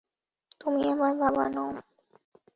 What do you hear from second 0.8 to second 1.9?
আমার বাবা নও।